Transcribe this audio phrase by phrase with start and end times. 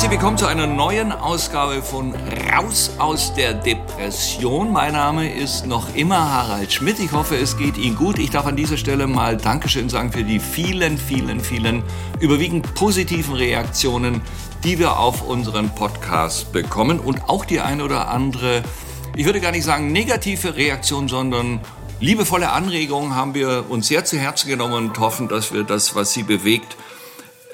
[0.00, 2.14] Herzlich willkommen zu einer neuen Ausgabe von
[2.50, 4.72] Raus aus der Depression.
[4.72, 6.98] Mein Name ist noch immer Harald Schmidt.
[7.00, 8.18] Ich hoffe, es geht Ihnen gut.
[8.18, 11.82] Ich darf an dieser Stelle mal Dankeschön sagen für die vielen, vielen, vielen
[12.18, 14.22] überwiegend positiven Reaktionen,
[14.64, 18.62] die wir auf unseren Podcast bekommen und auch die eine oder andere,
[19.14, 21.60] ich würde gar nicht sagen negative Reaktion, sondern
[22.00, 26.14] liebevolle Anregungen haben wir uns sehr zu Herzen genommen und hoffen, dass wir das, was
[26.14, 26.74] Sie bewegt,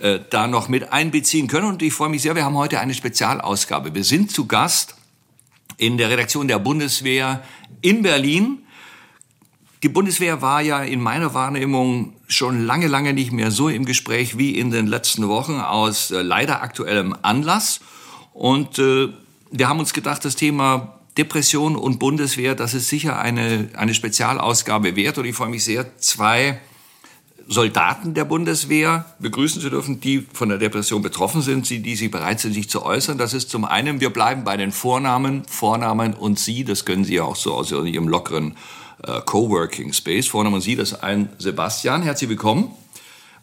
[0.01, 1.69] äh, da noch mit einbeziehen können.
[1.69, 3.95] Und ich freue mich sehr, wir haben heute eine Spezialausgabe.
[3.95, 4.97] Wir sind zu Gast
[5.79, 7.43] in der Redaktion der Bundeswehr
[7.81, 8.59] in Berlin.
[9.83, 14.39] Die Bundeswehr war ja in meiner Wahrnehmung schon lange, lange nicht mehr so im Gespräch
[14.39, 17.81] wie in den letzten Wochen aus äh, leider aktuellem Anlass.
[18.33, 19.09] Und äh,
[19.51, 24.97] wir haben uns gedacht, das Thema Depression und Bundeswehr, das ist sicher eine, eine Spezialausgabe
[24.97, 25.19] wert.
[25.19, 26.61] Und ich freue mich sehr, zwei
[27.49, 32.41] Soldaten der Bundeswehr begrüßen zu dürfen, die von der Depression betroffen sind, die, sie bereit
[32.41, 33.19] sind, sich zu äußern.
[33.19, 37.15] Das ist zum einen, wir bleiben bei den Vornamen, Vornamen und Sie, das können Sie
[37.15, 38.57] ja auch so aus Ihrem lockeren
[39.05, 40.27] äh, Coworking Space.
[40.27, 42.03] Vornamen und Sie, das ist ein Sebastian.
[42.03, 42.73] Herzlich willkommen.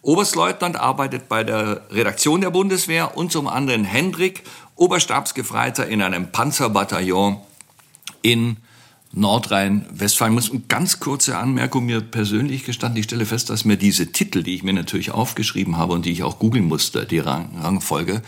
[0.02, 4.44] Oberstleutnant arbeitet bei der Redaktion der Bundeswehr und zum anderen Hendrik,
[4.76, 7.38] Oberstabsgefreiter in einem Panzerbataillon
[8.22, 8.58] in
[9.14, 10.34] Nordrhein-Westfalen.
[10.34, 13.00] Muss eine ganz kurze Anmerkung mir persönlich gestanden.
[13.00, 16.12] Ich stelle fest, dass mir diese Titel, die ich mir natürlich aufgeschrieben habe und die
[16.12, 18.22] ich auch googeln musste, die Rang Rangfolge,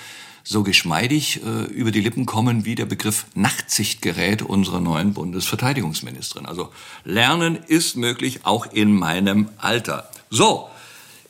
[0.44, 6.46] so geschmeidig äh, über die Lippen kommen wie der Begriff Nachtsichtgerät unserer neuen Bundesverteidigungsministerin.
[6.46, 6.72] Also
[7.04, 10.10] Lernen ist möglich, auch in meinem Alter.
[10.30, 10.70] So,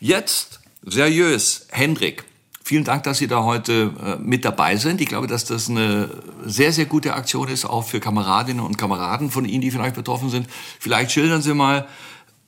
[0.02, 2.26] jetzt seriös, Hendrik.
[2.68, 5.00] Vielen Dank, dass Sie da heute äh, mit dabei sind.
[5.00, 6.10] Ich glaube, dass das eine
[6.44, 10.32] sehr, sehr gute Aktion ist, auch für Kameradinnen und Kameraden von Ihnen, die vielleicht betroffen
[10.32, 10.48] sind.
[10.80, 11.86] Vielleicht schildern Sie mal,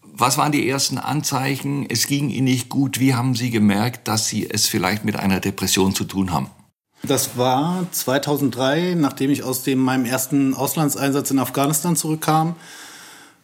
[0.01, 1.85] was waren die ersten Anzeichen?
[1.87, 2.99] Es ging Ihnen nicht gut.
[2.99, 6.49] Wie haben Sie gemerkt, dass Sie es vielleicht mit einer Depression zu tun haben?
[7.03, 12.55] Das war 2003, nachdem ich aus dem, meinem ersten Auslandseinsatz in Afghanistan zurückkam.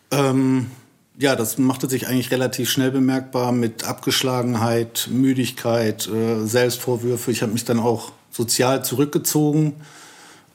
[0.10, 0.72] Ähm,
[1.18, 7.32] ja, das machte sich eigentlich relativ schnell bemerkbar mit Abgeschlagenheit, Müdigkeit, äh, Selbstvorwürfe.
[7.32, 9.74] Ich habe mich dann auch sozial zurückgezogen,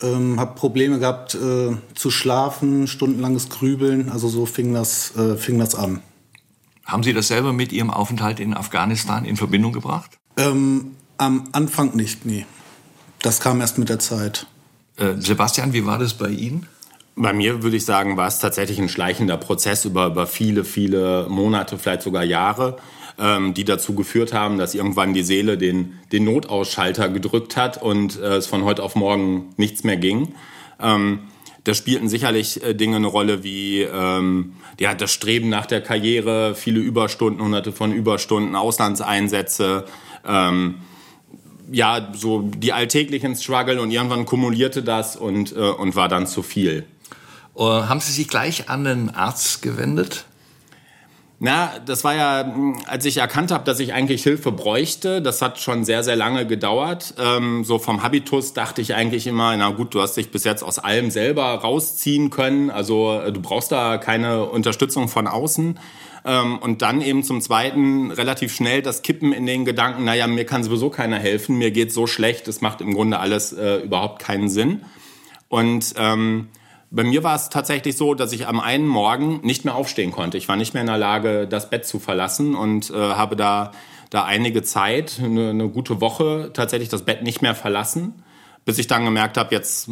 [0.03, 4.11] ähm, habe Probleme gehabt äh, zu schlafen, stundenlanges Grübeln.
[4.11, 6.03] Also so fing das, äh, fing das an.
[6.85, 10.19] Haben Sie das selber mit Ihrem Aufenthalt in Afghanistan in Verbindung gebracht?
[10.37, 12.47] Ähm, am Anfang nicht, nee.
[13.23, 14.47] Das kam erst mit der Zeit.
[14.97, 16.67] Äh, Sebastian, wie war das bei Ihnen?
[17.21, 21.27] Bei mir würde ich sagen, war es tatsächlich ein schleichender Prozess über, über viele, viele
[21.29, 22.77] Monate, vielleicht sogar Jahre,
[23.19, 28.21] ähm, die dazu geführt haben, dass irgendwann die Seele den, den Notausschalter gedrückt hat und
[28.21, 30.33] äh, es von heute auf morgen nichts mehr ging.
[30.81, 31.23] Ähm,
[31.65, 36.55] da spielten sicherlich äh, Dinge eine Rolle wie ähm, ja, das Streben nach der Karriere,
[36.55, 39.87] viele Überstunden, hunderte von Überstunden, Auslandseinsätze,
[40.25, 40.77] ähm,
[41.73, 46.45] ja, so die alltäglichen Struggle und irgendwann kumulierte das und, äh, und war dann zu
[46.45, 46.87] viel.
[47.59, 50.25] Äh, haben Sie sich gleich an den Arzt gewendet?
[51.41, 55.41] Na, das war ja, hm, als ich erkannt habe, dass ich eigentlich Hilfe bräuchte, das
[55.41, 57.15] hat schon sehr, sehr lange gedauert.
[57.19, 60.63] Ähm, so vom Habitus dachte ich eigentlich immer, na gut, du hast dich bis jetzt
[60.63, 65.79] aus allem selber rausziehen können, also äh, du brauchst da keine Unterstützung von außen.
[66.25, 70.45] Ähm, und dann eben zum Zweiten relativ schnell das Kippen in den Gedanken, naja, mir
[70.45, 74.21] kann sowieso keiner helfen, mir geht so schlecht, es macht im Grunde alles äh, überhaupt
[74.21, 74.83] keinen Sinn.
[75.49, 76.49] Und ähm,
[76.91, 80.39] bei mir war es tatsächlich so, dass ich am einen Morgen nicht mehr aufstehen konnte.
[80.39, 83.73] Ich war nicht mehr in der Lage, das Bett zu verlassen und äh, habe da,
[84.11, 88.23] da einige Zeit, eine, eine gute Woche, tatsächlich das Bett nicht mehr verlassen,
[88.65, 89.91] bis ich dann gemerkt habe, jetzt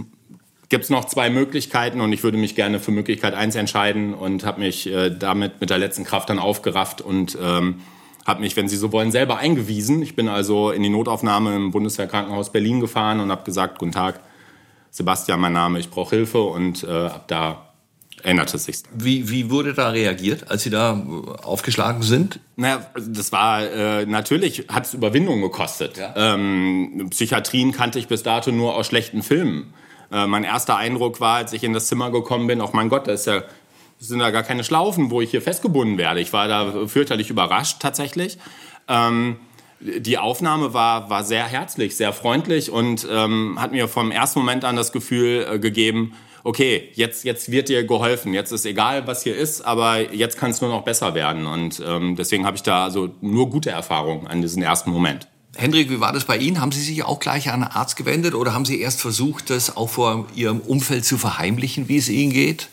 [0.69, 4.45] gibt es noch zwei Möglichkeiten und ich würde mich gerne für Möglichkeit eins entscheiden und
[4.45, 7.81] habe mich äh, damit mit der letzten Kraft dann aufgerafft und ähm,
[8.27, 10.03] habe mich, wenn Sie so wollen, selber eingewiesen.
[10.03, 14.21] Ich bin also in die Notaufnahme im Bundeswehrkrankenhaus Berlin gefahren und habe gesagt, guten Tag,
[14.91, 17.67] Sebastian, mein Name, ich brauche Hilfe und äh, ab da
[18.23, 18.79] änderte es sich.
[18.93, 21.01] Wie, wie wurde da reagiert, als Sie da
[21.43, 22.41] aufgeschlagen sind?
[22.57, 25.97] Naja, das war äh, natürlich, hat es Überwindung gekostet.
[25.97, 26.15] Ja.
[26.17, 29.75] Ähm, Psychiatrien kannte ich bis dato nur aus schlechten Filmen.
[30.11, 33.07] Äh, mein erster Eindruck war, als ich in das Zimmer gekommen bin, auch mein Gott,
[33.07, 33.43] da ist ja,
[33.99, 36.21] sind da gar keine Schlaufen, wo ich hier festgebunden werde.
[36.21, 38.39] Ich war da fürchterlich überrascht tatsächlich.
[38.89, 39.37] Ähm,
[39.81, 44.65] die Aufnahme war, war sehr herzlich, sehr freundlich und ähm, hat mir vom ersten Moment
[44.65, 46.15] an das Gefühl äh, gegeben,
[46.45, 50.51] okay, jetzt, jetzt wird dir geholfen, jetzt ist egal, was hier ist, aber jetzt kann
[50.51, 51.47] es nur noch besser werden.
[51.47, 55.29] Und ähm, deswegen habe ich da also nur gute Erfahrungen an diesem ersten Moment.
[55.57, 56.61] Hendrik, wie war das bei Ihnen?
[56.61, 59.77] Haben Sie sich auch gleich an einen Arzt gewendet oder haben Sie erst versucht, das
[59.77, 62.69] auch vor Ihrem Umfeld zu verheimlichen, wie es Ihnen geht?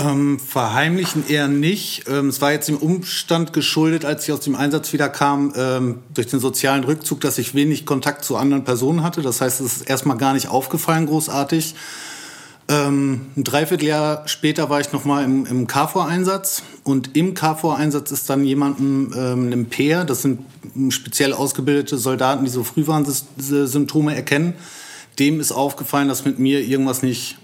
[0.00, 2.04] Ähm, verheimlichen eher nicht.
[2.08, 5.98] Ähm, es war jetzt dem Umstand geschuldet, als ich aus dem Einsatz wieder kam, ähm,
[6.14, 9.20] durch den sozialen Rückzug, dass ich wenig Kontakt zu anderen Personen hatte.
[9.20, 11.74] Das heißt, es ist erstmal gar nicht aufgefallen, großartig.
[12.68, 18.44] Ähm, ein Dreivierteljahr später war ich nochmal im, im KFOR-Einsatz und im KFOR-Einsatz ist dann
[18.44, 20.38] jemandem, ähm, einem Peer, das sind
[20.90, 24.54] speziell ausgebildete Soldaten, die so Frühwarnsymptome erkennen,
[25.18, 27.38] dem ist aufgefallen, dass mit mir irgendwas nicht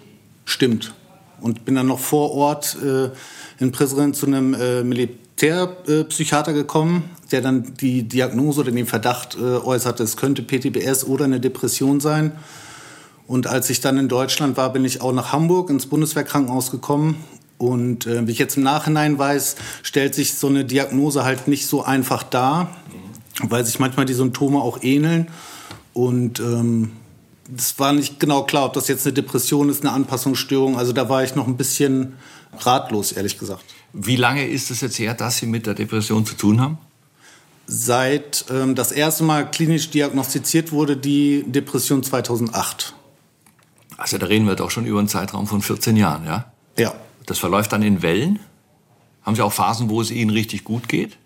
[0.45, 0.95] stimmt.
[1.41, 3.11] Und bin dann noch vor Ort äh,
[3.59, 9.41] in Präsident zu einem äh, Militärpsychiater gekommen, der dann die Diagnose oder den Verdacht äh,
[9.41, 12.33] äußerte, es könnte PTBS oder eine Depression sein.
[13.27, 17.17] Und als ich dann in Deutschland war, bin ich auch nach Hamburg ins Bundeswehrkrankenhaus gekommen.
[17.59, 21.67] Und äh, wie ich jetzt im Nachhinein weiß, stellt sich so eine Diagnose halt nicht
[21.67, 22.77] so einfach dar,
[23.43, 25.29] weil sich manchmal die Symptome auch ähneln.
[25.93, 26.93] Und ähm,
[27.55, 30.77] es war nicht genau klar, ob das jetzt eine Depression ist, eine Anpassungsstörung.
[30.77, 32.15] Also da war ich noch ein bisschen
[32.59, 33.65] ratlos, ehrlich gesagt.
[33.93, 36.79] Wie lange ist es jetzt her, dass Sie mit der Depression zu tun haben?
[37.67, 42.95] Seit ähm, das erste Mal klinisch diagnostiziert wurde, die Depression 2008.
[43.97, 46.53] Also da reden wir doch schon über einen Zeitraum von 14 Jahren, ja?
[46.79, 46.95] Ja.
[47.25, 48.39] Das verläuft dann in Wellen?
[49.23, 51.17] Haben Sie auch Phasen, wo es Ihnen richtig gut geht?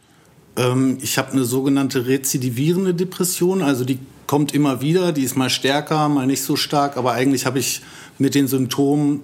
[0.57, 3.99] Ähm, ich habe eine sogenannte rezidivierende Depression, also die
[4.31, 7.83] kommt immer wieder, die ist mal stärker, mal nicht so stark, aber eigentlich habe ich
[8.17, 9.23] mit den Symptomen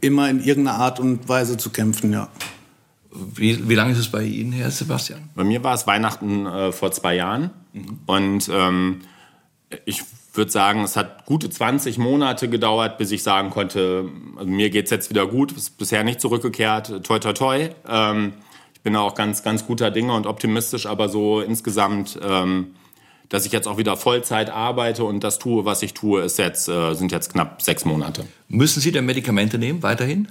[0.00, 2.30] immer in irgendeiner Art und Weise zu kämpfen, ja.
[3.12, 5.28] Wie, wie lange ist es bei Ihnen her, Sebastian?
[5.34, 7.98] Bei mir war es Weihnachten äh, vor zwei Jahren mhm.
[8.06, 9.00] und ähm,
[9.84, 10.02] ich
[10.32, 14.08] würde sagen, es hat gute 20 Monate gedauert, bis ich sagen konnte,
[14.38, 17.68] also mir es jetzt wieder gut, ist bisher nicht zurückgekehrt, toi toi toi.
[17.86, 18.32] Ähm,
[18.72, 22.68] ich bin auch ganz, ganz guter Dinge und optimistisch, aber so insgesamt, ähm,
[23.28, 26.68] dass ich jetzt auch wieder Vollzeit arbeite und das tue, was ich tue, ist jetzt,
[26.68, 28.24] äh, sind jetzt knapp sechs Monate.
[28.48, 30.28] Müssen Sie denn Medikamente nehmen, weiterhin?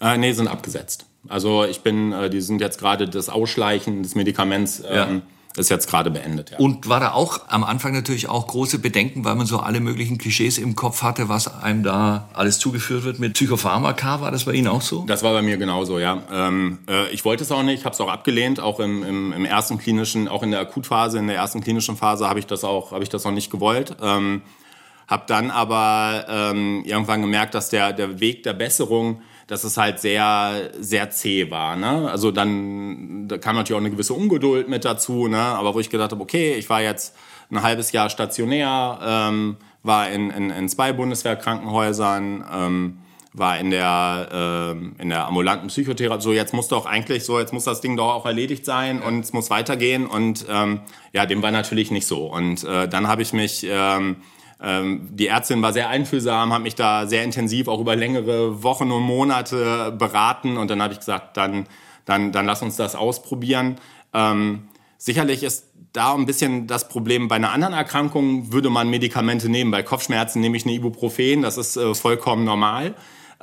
[0.00, 1.06] Äh, nee, sind abgesetzt.
[1.28, 4.80] Also ich bin, äh, die sind jetzt gerade das Ausschleichen des Medikaments.
[4.80, 5.22] Ähm, ja
[5.56, 6.50] ist jetzt gerade beendet.
[6.50, 6.58] Ja.
[6.58, 10.18] Und war da auch am Anfang natürlich auch große Bedenken, weil man so alle möglichen
[10.18, 14.20] Klischees im Kopf hatte, was einem da alles zugeführt wird mit Psychopharmaka.
[14.20, 15.04] War das bei Ihnen auch so?
[15.06, 16.22] Das war bei mir genauso, ja.
[16.32, 19.44] Ähm, äh, ich wollte es auch nicht, habe es auch abgelehnt, auch im, im, im,
[19.44, 22.92] ersten klinischen, auch in der Akutphase, in der ersten klinischen Phase habe ich das auch,
[22.92, 23.96] habe ich das auch nicht gewollt.
[24.02, 24.42] Ähm,
[25.08, 30.00] habe dann aber ähm, irgendwann gemerkt, dass der, der Weg der Besserung dass es halt
[30.00, 31.76] sehr, sehr zäh war.
[31.76, 32.10] Ne?
[32.10, 35.38] Also dann da kam natürlich auch eine gewisse Ungeduld mit dazu, ne?
[35.38, 37.14] aber wo ich gedacht habe, okay, ich war jetzt
[37.50, 42.98] ein halbes Jahr stationär, ähm, war in, in, in zwei Bundeswehrkrankenhäusern, ähm,
[43.34, 46.22] war in der, äh, in der ambulanten Psychotherapie.
[46.22, 49.20] So, jetzt muss doch eigentlich so, jetzt muss das Ding doch auch erledigt sein und
[49.20, 50.06] es muss weitergehen.
[50.06, 50.80] Und ähm,
[51.12, 52.26] ja, dem war natürlich nicht so.
[52.26, 54.16] Und äh, dann habe ich mich ähm,
[54.62, 58.92] ähm, die Ärztin war sehr einfühlsam, hat mich da sehr intensiv auch über längere Wochen
[58.92, 61.66] und Monate beraten und dann habe ich gesagt, dann,
[62.04, 63.76] dann, dann lass uns das ausprobieren.
[64.14, 64.68] Ähm,
[64.98, 67.26] sicherlich ist da ein bisschen das Problem.
[67.26, 69.72] Bei einer anderen Erkrankung würde man Medikamente nehmen.
[69.72, 72.94] Bei Kopfschmerzen nehme ich eine Ibuprofen, das ist äh, vollkommen normal.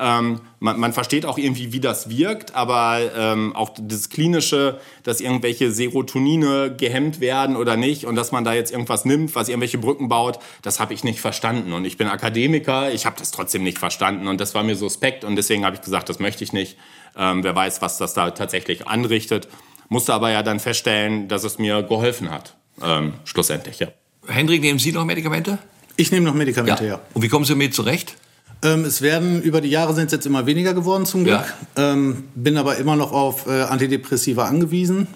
[0.02, 5.20] Ähm, man, man, versteht auch irgendwie, wie das wirkt, aber ähm, auch das Klinische, dass
[5.20, 9.78] irgendwelche Serotonine gehemmt werden oder nicht und dass man da jetzt irgendwas nimmt, was irgendwelche
[9.78, 11.74] Brücken baut, das habe ich nicht verstanden.
[11.74, 15.26] Und ich bin Akademiker, ich habe das trotzdem nicht verstanden und das war mir suspekt
[15.26, 16.78] und deswegen habe ich gesagt, das möchte ich nicht.
[17.18, 19.50] Ähm, wer weiß, was das da tatsächlich anrichtet.
[19.90, 23.88] Musste aber ja dann feststellen, dass es mir geholfen hat, ähm, schlussendlich, ja.
[24.28, 25.58] Hendrik, nehmen Sie noch Medikamente?
[25.98, 26.92] Ich nehme noch Medikamente, ja.
[26.92, 27.02] ja.
[27.14, 28.16] Und wie kommen Sie mit zurecht?
[28.62, 31.44] Ähm, es werden über die Jahre sind es jetzt immer weniger geworden zum Glück.
[31.78, 31.94] Ja.
[31.94, 35.08] Ähm, bin aber immer noch auf äh, Antidepressiva angewiesen.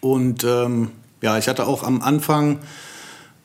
[0.00, 0.90] Und ähm,
[1.22, 2.58] ja, ich hatte auch am Anfang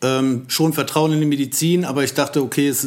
[0.01, 2.85] ähm, schon Vertrauen in die Medizin, aber ich dachte, okay, es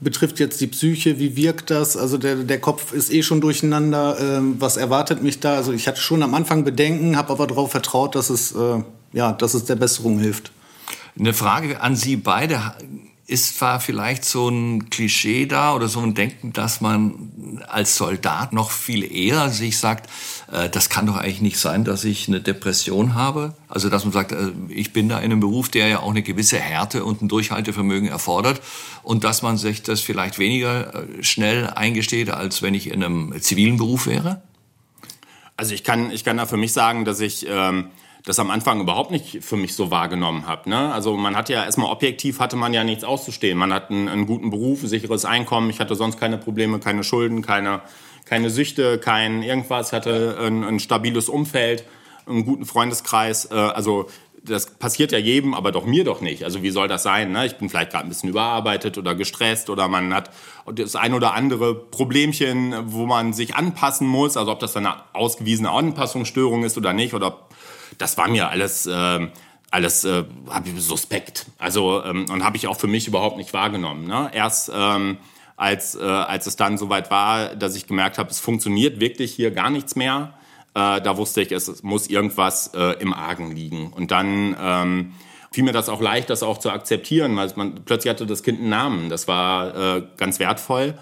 [0.00, 1.96] betrifft jetzt die Psyche, wie wirkt das?
[1.96, 4.16] Also der, der Kopf ist eh schon durcheinander.
[4.20, 5.56] Ähm, was erwartet mich da?
[5.56, 9.32] Also ich hatte schon am Anfang Bedenken, habe aber darauf vertraut, dass es, äh, ja,
[9.32, 10.52] dass es der Besserung hilft.
[11.18, 12.60] Eine Frage an Sie beide
[13.26, 18.52] ist zwar vielleicht so ein Klischee da oder so ein Denken, dass man als Soldat
[18.52, 20.10] noch viel eher sich sagt,
[20.52, 23.54] äh, das kann doch eigentlich nicht sein, dass ich eine Depression habe.
[23.68, 26.22] Also dass man sagt, äh, ich bin da in einem Beruf, der ja auch eine
[26.22, 28.60] gewisse Härte und ein Durchhaltevermögen erfordert
[29.02, 33.40] und dass man sich das vielleicht weniger äh, schnell eingesteht, als wenn ich in einem
[33.40, 34.42] zivilen Beruf wäre?
[35.56, 37.46] Also ich kann, ich kann da für mich sagen, dass ich...
[37.48, 37.86] Ähm
[38.24, 40.70] das am Anfang überhaupt nicht für mich so wahrgenommen habe.
[40.70, 40.92] Ne?
[40.92, 43.58] Also man hat ja erstmal objektiv hatte man ja nichts auszustehen.
[43.58, 45.68] Man hat einen, einen guten Beruf, ein sicheres Einkommen.
[45.68, 47.82] Ich hatte sonst keine Probleme, keine Schulden, keine,
[48.24, 49.88] keine Süchte, kein irgendwas.
[49.88, 51.84] Ich hatte ein, ein stabiles Umfeld,
[52.26, 53.50] einen guten Freundeskreis.
[53.50, 54.08] Äh, also
[54.42, 56.44] das passiert ja jedem, aber doch mir doch nicht.
[56.44, 57.32] Also wie soll das sein?
[57.32, 57.44] Ne?
[57.44, 60.30] Ich bin vielleicht gerade ein bisschen überarbeitet oder gestresst oder man hat
[60.66, 64.38] das ein oder andere Problemchen, wo man sich anpassen muss.
[64.38, 67.14] Also ob das dann eine ausgewiesene Anpassungsstörung ist oder nicht.
[67.14, 67.38] Oder
[67.98, 69.28] das war mir alles äh,
[69.70, 70.24] alles äh,
[70.76, 71.46] suspekt.
[71.58, 74.06] Also ähm, und habe ich auch für mich überhaupt nicht wahrgenommen.
[74.06, 74.30] Ne?
[74.32, 75.18] Erst ähm,
[75.56, 79.50] als, äh, als es dann soweit war, dass ich gemerkt habe, es funktioniert wirklich hier
[79.50, 80.34] gar nichts mehr
[80.74, 83.92] äh, da wusste ich, es muss irgendwas äh, im Argen liegen.
[83.92, 85.14] Und dann ähm,
[85.52, 88.58] fiel mir das auch leicht, das auch zu akzeptieren, weil man plötzlich hatte das Kind
[88.58, 89.08] einen Namen.
[89.08, 90.94] Das war äh, ganz wertvoll.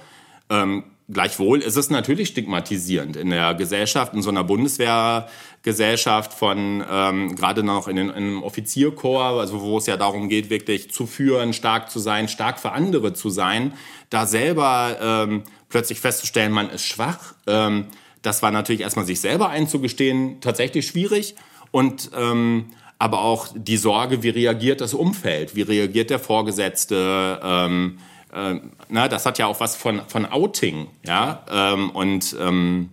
[0.50, 7.36] Ähm, gleichwohl ist es natürlich stigmatisierend in der Gesellschaft, in so einer Bundeswehrgesellschaft von ähm,
[7.36, 11.90] gerade noch in, einem Offizierkorps, also wo es ja darum geht, wirklich zu führen, stark
[11.90, 13.72] zu sein, stark für andere zu sein,
[14.10, 17.34] da selber ähm, plötzlich festzustellen, man ist schwach.
[17.46, 17.86] Ähm,
[18.22, 21.34] das war natürlich erstmal sich selber einzugestehen, tatsächlich schwierig.
[21.70, 22.66] Und ähm,
[22.98, 27.40] aber auch die Sorge, wie reagiert das Umfeld, wie reagiert der Vorgesetzte.
[27.42, 27.98] Ähm,
[28.32, 30.88] äh, na, das hat ja auch was von, von Outing.
[31.04, 31.44] Ja?
[31.50, 32.90] Ähm, und ähm,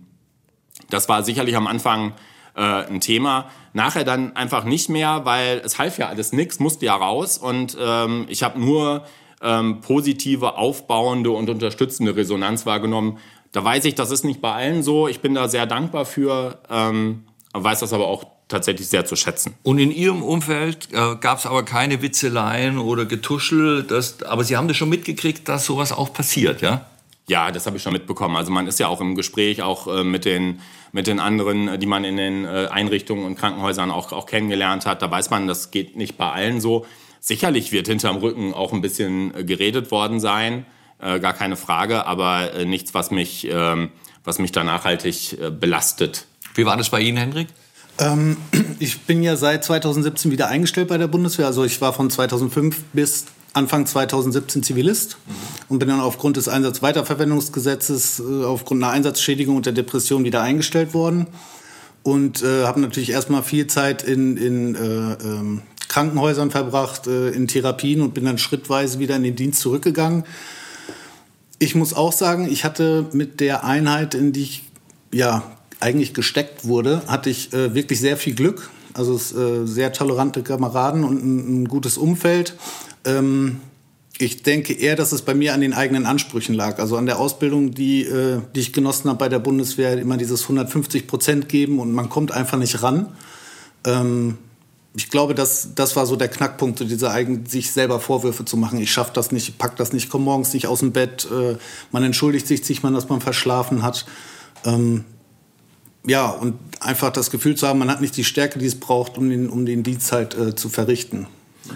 [0.88, 2.12] das war sicherlich am Anfang
[2.54, 3.50] äh, ein Thema.
[3.72, 7.38] Nachher dann einfach nicht mehr, weil es half ja alles nichts, musste ja raus.
[7.38, 9.04] Und ähm, ich habe nur
[9.42, 13.18] ähm, positive, aufbauende und unterstützende Resonanz wahrgenommen
[13.52, 15.08] da weiß ich, das ist nicht bei allen so.
[15.08, 19.54] Ich bin da sehr dankbar für, ähm, weiß das aber auch tatsächlich sehr zu schätzen.
[19.62, 24.56] Und in Ihrem Umfeld äh, gab es aber keine Witzeleien oder Getuschel, das, aber Sie
[24.56, 26.86] haben das schon mitgekriegt, dass sowas auch passiert, ja?
[27.28, 28.36] Ja, das habe ich schon mitbekommen.
[28.36, 30.60] Also man ist ja auch im Gespräch auch äh, mit den
[30.92, 35.02] mit den anderen, die man in den äh, Einrichtungen und Krankenhäusern auch, auch kennengelernt hat.
[35.02, 36.84] Da weiß man, das geht nicht bei allen so.
[37.20, 40.66] Sicherlich wird hinterm Rücken auch ein bisschen äh, geredet worden sein
[41.00, 43.90] äh, gar keine Frage, aber äh, nichts, was mich, ähm,
[44.24, 46.26] was mich da nachhaltig belastet.
[46.54, 47.48] Wie war das bei Ihnen, Hendrik?
[48.00, 48.36] Ähm,
[48.80, 51.46] ich bin ja seit 2017 wieder eingestellt bei der Bundeswehr.
[51.46, 55.18] Also ich war von 2005 bis Anfang 2017 Zivilist
[55.68, 60.94] und bin dann aufgrund des Einsatzweiterverwendungsgesetzes äh, aufgrund einer Einsatzschädigung und der Depression wieder eingestellt
[60.94, 61.26] worden
[62.02, 64.78] und äh, habe natürlich erstmal viel Zeit in, in äh,
[65.22, 70.24] ähm, Krankenhäusern verbracht, äh, in Therapien und bin dann schrittweise wieder in den Dienst zurückgegangen.
[71.58, 74.62] Ich muss auch sagen, ich hatte mit der Einheit, in die ich
[75.12, 75.42] ja
[75.80, 78.70] eigentlich gesteckt wurde, hatte ich äh, wirklich sehr viel Glück.
[78.92, 82.56] Also äh, sehr tolerante Kameraden und ein, ein gutes Umfeld.
[83.04, 83.60] Ähm,
[84.18, 86.78] ich denke eher, dass es bei mir an den eigenen Ansprüchen lag.
[86.78, 90.42] Also an der Ausbildung, die, äh, die ich genossen habe bei der Bundeswehr, immer dieses
[90.42, 93.08] 150 Prozent geben und man kommt einfach nicht ran.
[93.84, 94.36] Ähm,
[94.94, 98.56] ich glaube, das, das war so der Knackpunkt, so diese eigen, sich selber Vorwürfe zu
[98.56, 98.80] machen.
[98.80, 101.28] Ich schaffe das nicht, ich pack das nicht, komme morgens nicht aus dem Bett.
[101.30, 101.56] Äh,
[101.92, 104.04] man entschuldigt sich, sich man, dass man verschlafen hat.
[104.64, 105.04] Ähm,
[106.06, 109.18] ja, und einfach das Gefühl zu haben, man hat nicht die Stärke, die es braucht,
[109.18, 111.26] um den, um den Dienst halt äh, zu verrichten.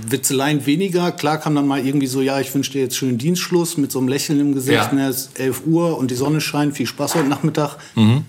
[0.09, 1.13] Witzeleien weniger.
[1.13, 3.99] Klar kam dann mal irgendwie so, ja, ich wünsche dir jetzt schönen Dienstschluss mit so
[3.99, 4.93] einem Lächeln im Gesicht.
[4.93, 5.09] Ja.
[5.09, 7.77] Es ist 11 Uhr und die Sonne scheint, viel Spaß heute Nachmittag.
[7.95, 8.25] Mhm.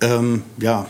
[0.00, 0.86] Ähm, ja,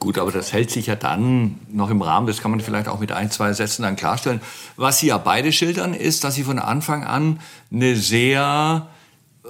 [0.00, 3.00] Gut, aber das hält sich ja dann noch im Rahmen, das kann man vielleicht auch
[3.00, 4.40] mit ein, zwei Sätzen dann klarstellen.
[4.76, 7.38] Was Sie ja beide schildern, ist, dass Sie von Anfang an
[7.70, 8.88] eine sehr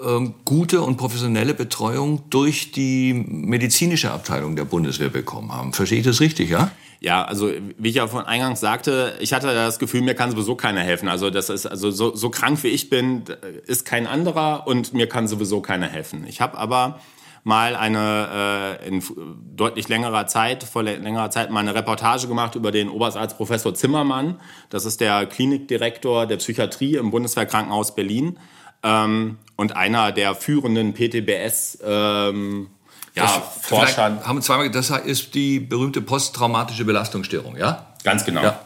[0.05, 5.73] ähm, gute und professionelle Betreuung durch die medizinische Abteilung der Bundeswehr bekommen haben.
[5.73, 6.71] Verstehe ich das richtig, ja?
[7.01, 10.55] Ja, also wie ich ja von eingangs sagte, ich hatte das Gefühl, mir kann sowieso
[10.55, 11.09] keiner helfen.
[11.09, 13.23] Also das ist also so, so krank wie ich bin,
[13.67, 16.27] ist kein anderer und mir kann sowieso keiner helfen.
[16.29, 17.01] Ich habe aber
[17.43, 19.03] mal eine äh, in
[19.57, 24.39] deutlich längerer Zeit, vor längerer Zeit mal eine Reportage gemacht über den Oberstarzt Professor Zimmermann.
[24.69, 28.39] Das ist der Klinikdirektor der Psychiatrie im Bundeswehrkrankenhaus Berlin
[28.83, 32.69] ähm, und einer der führenden PTBS ähm,
[33.15, 34.25] ja, Forscher.
[34.25, 37.87] Haben zweimal, das ist die berühmte posttraumatische Belastungsstörung, ja?
[38.05, 38.43] Ganz genau.
[38.43, 38.61] Ja.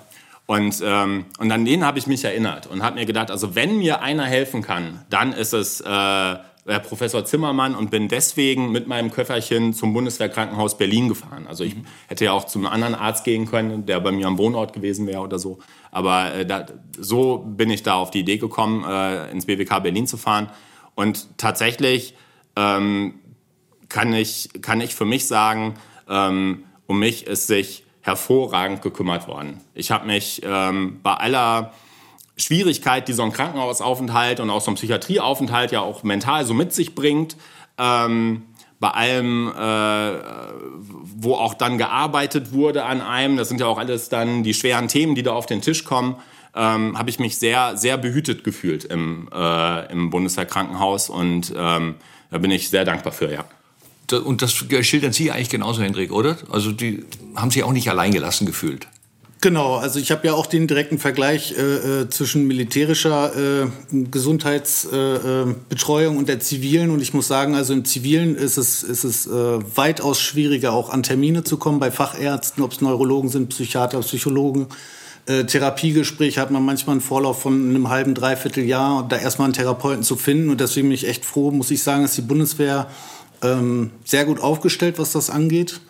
[0.47, 3.79] Und, ähm, und an den habe ich mich erinnert und habe mir gedacht, also wenn
[3.79, 8.87] mir einer helfen kann, dann ist es äh, äh, Professor Zimmermann und bin deswegen mit
[8.87, 11.47] meinem Köfferchen zum Bundeswehrkrankenhaus Berlin gefahren.
[11.47, 11.77] Also ich
[12.09, 15.21] hätte ja auch zum anderen Arzt gehen können, der bei mir am Wohnort gewesen wäre
[15.21, 15.59] oder so.
[15.91, 16.67] Aber äh, da,
[16.99, 20.51] so bin ich da auf die Idee gekommen, äh, ins BWK Berlin zu fahren.
[20.95, 22.15] Und tatsächlich
[22.57, 23.15] ähm,
[23.89, 25.75] kann, ich, kann ich für mich sagen,
[26.09, 29.61] ähm, um mich ist sich hervorragend gekümmert worden.
[29.75, 31.73] Ich habe mich ähm, bei aller
[32.37, 36.73] Schwierigkeit, die so ein Krankenhausaufenthalt und auch so ein Psychiatrieaufenthalt ja auch mental so mit
[36.73, 37.37] sich bringt.
[37.79, 38.43] Ähm,
[38.81, 40.13] bei allem, äh,
[41.17, 44.89] wo auch dann gearbeitet wurde an einem, das sind ja auch alles dann die schweren
[44.89, 46.17] Themen, die da auf den Tisch kommen,
[46.55, 51.95] ähm, habe ich mich sehr, sehr behütet gefühlt im, äh, im Bundeswehrkrankenhaus und ähm,
[52.31, 53.45] da bin ich sehr dankbar für, ja.
[54.13, 56.37] Und das schildern Sie eigentlich genauso, Hendrik, oder?
[56.51, 57.05] Also die
[57.37, 58.87] haben sich auch nicht allein gelassen gefühlt.
[59.45, 66.15] Genau, also ich habe ja auch den direkten Vergleich äh, äh zwischen militärischer äh, Gesundheitsbetreuung
[66.15, 66.89] äh, und der zivilen.
[66.89, 70.89] Und ich muss sagen, also im zivilen ist es, ist es äh, weitaus schwieriger, auch
[70.89, 74.69] an Termine zu kommen bei Fachärzten, ob es Neurologen sind, Psychiater, Psychologen.
[75.27, 79.53] Äh, Therapiegespräch hat man manchmal einen Vorlauf von einem halben, dreiviertel Jahr, da erstmal einen
[79.53, 80.49] Therapeuten zu finden.
[80.49, 82.89] Und deswegen bin ich echt froh, muss ich sagen, dass die Bundeswehr
[83.43, 85.83] ähm, sehr gut aufgestellt, was das angeht.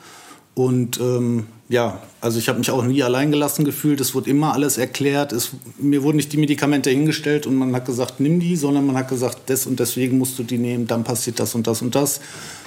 [0.57, 4.01] Und ähm, ja, also ich habe mich auch nie allein gelassen gefühlt.
[4.01, 5.33] Es wurde immer alles erklärt.
[5.33, 8.97] Es, mir wurden nicht die Medikamente hingestellt und man hat gesagt, nimm die, sondern man
[8.97, 11.95] hat gesagt, des und deswegen musst du die nehmen, dann passiert das und das und
[11.95, 12.21] das.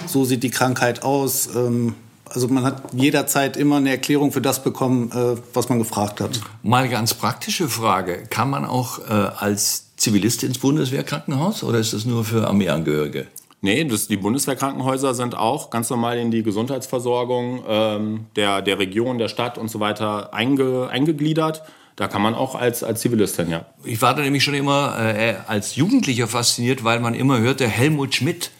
[0.06, 1.48] So sieht die Krankheit aus.
[1.54, 6.20] Ähm, also man hat jederzeit immer eine Erklärung für das bekommen, äh, was man gefragt
[6.20, 6.40] hat.
[6.62, 8.24] Mal ganz praktische Frage.
[8.28, 13.28] Kann man auch äh, als Zivilist ins Bundeswehrkrankenhaus oder ist das nur für Armeeangehörige?
[13.60, 19.18] Nee, das, die Bundeswehrkrankenhäuser sind auch ganz normal in die Gesundheitsversorgung ähm, der, der Region,
[19.18, 21.62] der Stadt und so weiter einge, eingegliedert.
[21.96, 23.66] Da kann man auch als, als Zivilist hin, ja.
[23.82, 28.14] Ich war da nämlich schon immer äh, als Jugendlicher fasziniert, weil man immer hörte, Helmut
[28.14, 28.52] Schmidt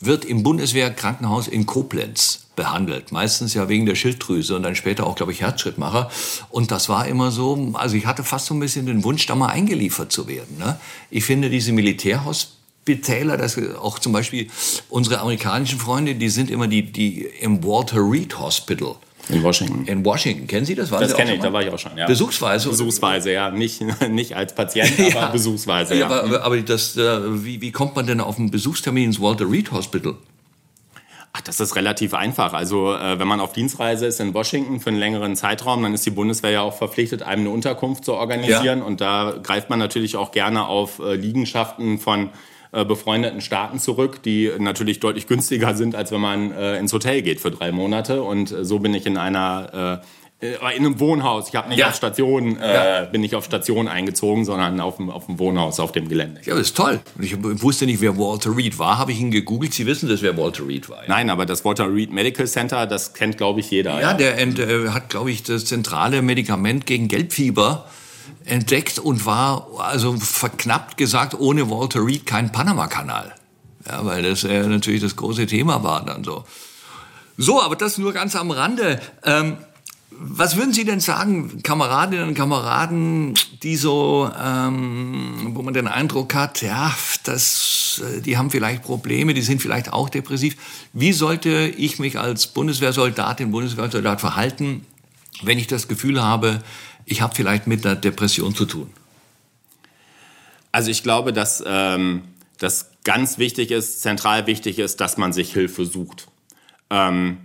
[0.00, 3.10] wird im Bundeswehrkrankenhaus in Koblenz behandelt.
[3.10, 6.08] Meistens ja wegen der Schilddrüse und dann später auch, glaube ich, Herzschrittmacher.
[6.50, 9.34] Und das war immer so, also ich hatte fast so ein bisschen den Wunsch, da
[9.34, 10.58] mal eingeliefert zu werden.
[10.58, 10.78] Ne?
[11.10, 12.57] Ich finde diese Militärhospitale
[12.88, 14.48] Spitäler, das auch zum Beispiel
[14.88, 18.94] unsere amerikanischen Freunde, die sind immer die, die im Walter Reed Hospital.
[19.28, 19.84] In Washington.
[19.84, 20.46] In Washington.
[20.46, 20.90] Kennen Sie das?
[20.90, 21.98] Waren das kenne ich, da war ich auch schon.
[21.98, 22.06] Ja.
[22.06, 22.70] Besuchsweise?
[22.70, 23.50] Besuchsweise, ja.
[23.50, 25.20] Nicht, nicht als Patient, ja.
[25.20, 25.94] aber besuchsweise.
[25.96, 26.22] Ja, ja.
[26.22, 29.70] Aber, aber das, äh, wie, wie kommt man denn auf einen Besuchstermin ins Walter Reed
[29.70, 30.14] Hospital?
[31.34, 32.54] Ach, das ist relativ einfach.
[32.54, 36.06] Also äh, wenn man auf Dienstreise ist in Washington für einen längeren Zeitraum, dann ist
[36.06, 38.78] die Bundeswehr ja auch verpflichtet, einem eine Unterkunft zu organisieren.
[38.78, 38.84] Ja.
[38.84, 42.30] Und da greift man natürlich auch gerne auf äh, Liegenschaften von
[42.72, 47.22] äh, befreundeten Staaten zurück, die natürlich deutlich günstiger sind, als wenn man äh, ins Hotel
[47.22, 48.22] geht für drei Monate.
[48.22, 50.06] Und äh, so bin ich in einer äh,
[50.40, 51.48] in einem Wohnhaus.
[51.48, 51.88] Ich habe nicht ja.
[51.88, 53.04] auf Station, äh, ja.
[53.06, 56.40] bin nicht auf Station eingezogen, sondern auf dem, auf dem Wohnhaus auf dem Gelände.
[56.44, 57.00] Ja, das ist toll.
[57.20, 58.98] Ich wusste nicht, wer Walter Reed war.
[58.98, 59.74] Habe ich ihn gegoogelt.
[59.74, 60.98] Sie wissen, dass wer Walter Reed war.
[60.98, 61.08] Ja?
[61.08, 64.00] Nein, aber das Walter Reed Medical Center, das kennt, glaube ich, jeder.
[64.00, 67.86] Ja, der äh, hat, glaube ich, das zentrale Medikament gegen Gelbfieber
[68.44, 73.34] entdeckt und war, also verknappt gesagt, ohne Walter Reed kein Panama-Kanal.
[73.86, 76.44] Ja, weil das äh, natürlich das große Thema war dann so.
[77.36, 79.00] So, aber das nur ganz am Rande.
[79.24, 79.58] Ähm,
[80.10, 86.34] was würden Sie denn sagen, Kameradinnen und Kameraden, die so, ähm, wo man den Eindruck
[86.34, 90.56] hat, ja, das, äh, die haben vielleicht Probleme, die sind vielleicht auch depressiv.
[90.92, 94.84] Wie sollte ich mich als Bundeswehrsoldatin, Bundeswehrsoldat verhalten,
[95.42, 96.62] wenn ich das Gefühl habe,
[97.10, 98.90] ich habe vielleicht mit einer Depression zu tun?
[100.72, 102.22] Also ich glaube, dass ähm,
[102.58, 106.28] das ganz wichtig ist, zentral wichtig ist, dass man sich Hilfe sucht.
[106.90, 107.38] Ähm,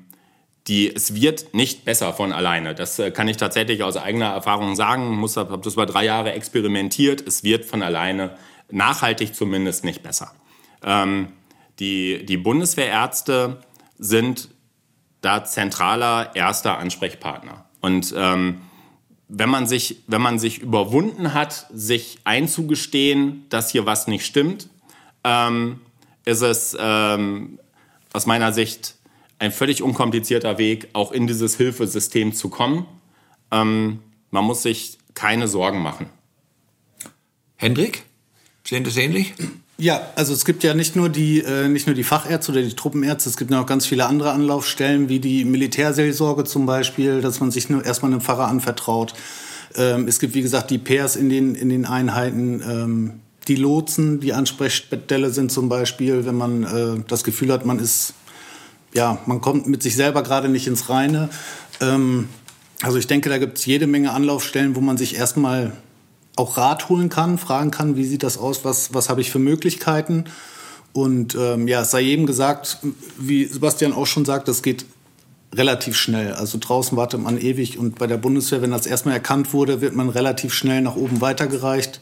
[0.67, 2.75] die, es wird nicht besser von alleine.
[2.75, 5.23] Das äh, kann ich tatsächlich aus eigener Erfahrung sagen.
[5.23, 7.25] Ich habe das über drei Jahre experimentiert.
[7.25, 8.37] Es wird von alleine
[8.69, 10.33] nachhaltig zumindest nicht besser.
[10.83, 11.29] Ähm,
[11.79, 13.61] die, die Bundeswehrärzte
[13.97, 14.49] sind
[15.21, 17.65] da zentraler erster Ansprechpartner.
[17.81, 18.61] Und ähm,
[19.35, 24.69] wenn man sich, wenn man sich überwunden hat, sich einzugestehen, dass hier was nicht stimmt,
[25.23, 25.81] ähm,
[26.23, 27.57] ist es ähm,
[28.13, 28.95] aus meiner Sicht
[29.39, 32.85] ein völlig unkomplizierter Weg, auch in dieses Hilfesystem zu kommen.
[33.51, 36.09] Ähm, man muss sich keine Sorgen machen.
[37.55, 38.03] Hendrik,
[38.63, 39.33] sehen das ähnlich?
[39.77, 42.75] Ja, also es gibt ja nicht nur die äh, nicht nur die Fachärzte oder die
[42.75, 47.49] Truppenärzte, es gibt noch ganz viele andere Anlaufstellen, wie die Militärseelsorge zum Beispiel, dass man
[47.49, 49.13] sich nur erstmal einem Pfarrer anvertraut.
[49.75, 53.11] Ähm, es gibt wie gesagt die Pairs in den in den Einheiten, ähm,
[53.47, 58.13] die Lotsen, die Ansprechstelle sind zum Beispiel, wenn man äh, das Gefühl hat, man ist
[58.93, 61.29] ja man kommt mit sich selber gerade nicht ins Reine.
[61.81, 62.29] Ähm,
[62.83, 65.71] also ich denke, da gibt es jede Menge Anlaufstellen, wo man sich erstmal
[66.35, 69.39] auch Rat holen kann, fragen kann, wie sieht das aus, was, was habe ich für
[69.39, 70.25] Möglichkeiten.
[70.93, 72.77] Und ähm, ja, es sei jedem gesagt,
[73.17, 74.85] wie Sebastian auch schon sagt, das geht
[75.53, 76.33] relativ schnell.
[76.33, 79.95] Also draußen wartet man ewig und bei der Bundeswehr, wenn das erstmal erkannt wurde, wird
[79.95, 82.01] man relativ schnell nach oben weitergereicht,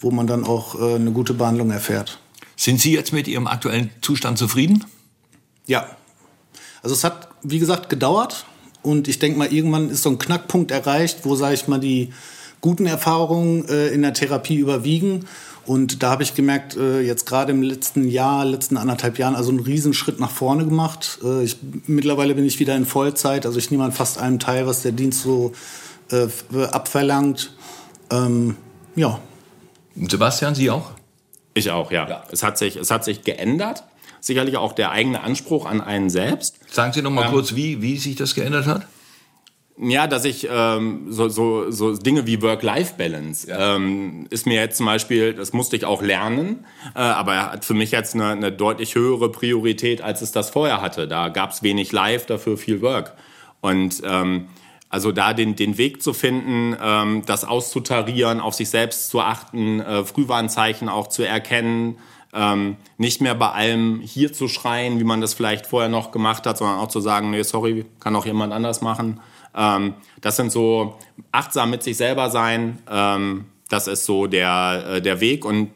[0.00, 2.18] wo man dann auch äh, eine gute Behandlung erfährt.
[2.56, 4.84] Sind Sie jetzt mit Ihrem aktuellen Zustand zufrieden?
[5.66, 5.96] Ja.
[6.82, 8.44] Also es hat, wie gesagt, gedauert
[8.82, 12.12] und ich denke mal, irgendwann ist so ein Knackpunkt erreicht, wo, sage ich mal, die
[12.62, 15.26] guten Erfahrungen äh, in der Therapie überwiegen.
[15.66, 19.50] Und da habe ich gemerkt, äh, jetzt gerade im letzten Jahr, letzten anderthalb Jahren, also
[19.50, 21.18] einen Riesenschritt nach vorne gemacht.
[21.22, 24.66] Äh, ich, mittlerweile bin ich wieder in Vollzeit, also ich nehme an fast allem teil,
[24.66, 25.52] was der Dienst so
[26.10, 26.26] äh,
[26.70, 27.54] abverlangt.
[28.10, 28.56] Ähm,
[28.96, 29.20] ja.
[29.94, 30.90] Sebastian, Sie auch?
[31.54, 32.08] Ich auch, ja.
[32.08, 32.24] ja.
[32.30, 33.84] Es, hat sich, es hat sich geändert.
[34.20, 36.56] Sicherlich auch der eigene Anspruch an einen selbst.
[36.70, 38.86] Sagen Sie noch mal ähm, kurz, wie, wie sich das geändert hat?
[39.78, 43.76] Ja, dass ich ähm, so, so, so Dinge wie Work-Life-Balance ja.
[43.76, 47.64] ähm, ist mir jetzt zum Beispiel, das musste ich auch lernen, äh, aber er hat
[47.64, 51.08] für mich jetzt eine, eine deutlich höhere Priorität, als es das vorher hatte.
[51.08, 53.14] Da gab es wenig Live, dafür viel Work.
[53.62, 54.48] Und ähm,
[54.90, 59.80] also da den, den Weg zu finden, ähm, das auszutarieren, auf sich selbst zu achten,
[59.80, 61.96] äh, Frühwarnzeichen auch zu erkennen,
[62.34, 66.46] ähm, nicht mehr bei allem hier zu schreien, wie man das vielleicht vorher noch gemacht
[66.46, 69.20] hat, sondern auch zu sagen, nee, sorry, kann auch jemand anders machen.
[69.54, 70.98] Ähm, das sind so
[71.30, 72.78] achtsam mit sich selber sein.
[72.90, 75.70] Ähm, das ist so der, äh, der Weg und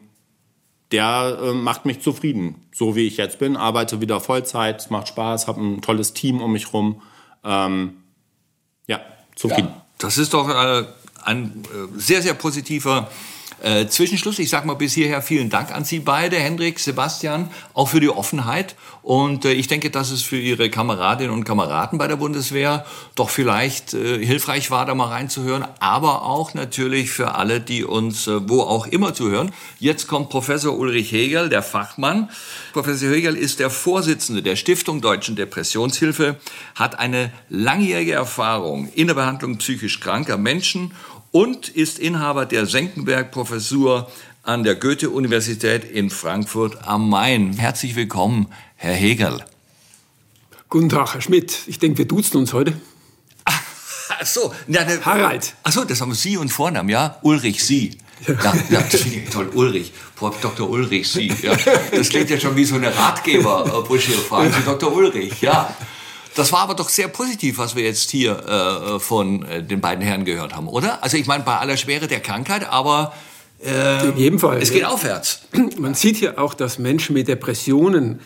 [0.91, 3.57] der äh, macht mich zufrieden, so wie ich jetzt bin.
[3.57, 7.01] Arbeite wieder Vollzeit, es macht Spaß, habe ein tolles Team um mich rum.
[7.43, 7.97] Ähm,
[8.87, 9.01] ja,
[9.35, 9.69] zufrieden.
[9.69, 10.85] Ja, das ist doch äh,
[11.23, 13.09] ein äh, sehr, sehr positiver
[13.63, 17.89] äh, Zwischenschluss, ich sage mal bis hierher vielen Dank an Sie beide, Hendrik, Sebastian, auch
[17.89, 18.75] für die Offenheit.
[19.01, 23.29] Und äh, ich denke, dass es für Ihre Kameradinnen und Kameraden bei der Bundeswehr doch
[23.29, 28.49] vielleicht äh, hilfreich war, da mal reinzuhören, aber auch natürlich für alle, die uns äh,
[28.49, 29.51] wo auch immer zuhören.
[29.79, 32.29] Jetzt kommt Professor Ulrich Hegel, der Fachmann.
[32.73, 36.35] Professor Hegel ist der Vorsitzende der Stiftung Deutschen Depressionshilfe,
[36.75, 40.91] hat eine langjährige Erfahrung in der Behandlung psychisch kranker Menschen
[41.31, 44.09] und ist Inhaber der Senckenberg-Professur
[44.43, 47.53] an der Goethe-Universität in Frankfurt am Main.
[47.53, 49.43] Herzlich willkommen, Herr Hegel.
[50.69, 51.59] Guten Tag, Herr Schmidt.
[51.67, 52.73] Ich denke, wir duzen uns heute.
[53.45, 55.53] Ach so, ja, ne, Harald.
[55.63, 57.17] Ach so, das haben Sie und Vornamen, ja?
[57.21, 57.97] Ulrich, Sie.
[58.27, 59.49] Ja, ja das finde ich toll.
[59.53, 60.39] Ulrich, Prof.
[60.41, 60.69] Dr.
[60.69, 61.31] Ulrich, Sie.
[61.41, 61.55] Ja.
[61.91, 64.17] Das klingt ja schon wie so eine Ratgeber-Broschüre.
[64.19, 64.91] Fragen Sie Dr.
[64.91, 65.75] Ulrich, ja.
[66.37, 70.03] Das war aber doch sehr positiv, was wir jetzt hier äh, von äh, den beiden
[70.03, 71.03] Herren gehört haben, oder?
[71.03, 73.11] Also ich meine, bei aller Schwere der Krankheit, aber
[73.65, 74.61] äh, in jedem Fall.
[74.61, 75.41] Es geht aufwärts.
[75.79, 78.19] Man sieht hier auch, dass Menschen mit Depressionen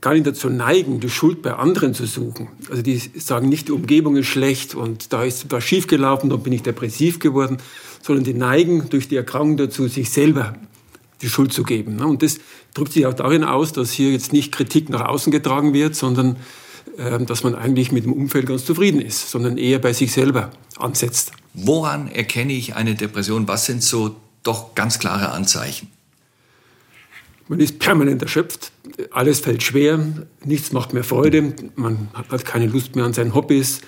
[0.00, 2.50] gar nicht dazu neigen, die Schuld bei anderen zu suchen.
[2.70, 6.52] Also die sagen nicht, die Umgebung ist schlecht und da ist was schiefgelaufen, dann bin
[6.52, 7.58] ich depressiv geworden,
[8.00, 10.54] sondern die neigen durch die Erkrankung dazu, sich selber
[11.20, 11.96] die Schuld zu geben.
[11.96, 12.06] Ne?
[12.06, 12.38] Und das
[12.74, 16.36] drückt sich auch darin aus, dass hier jetzt nicht Kritik nach außen getragen wird, sondern
[17.26, 21.32] dass man eigentlich mit dem Umfeld ganz zufrieden ist, sondern eher bei sich selber ansetzt.
[21.54, 23.48] Woran erkenne ich eine Depression?
[23.48, 25.88] Was sind so doch ganz klare Anzeichen?
[27.48, 28.70] Man ist permanent erschöpft,
[29.10, 29.98] alles fällt schwer,
[30.44, 33.80] nichts macht mehr Freude, man hat keine Lust mehr an seinen Hobbys,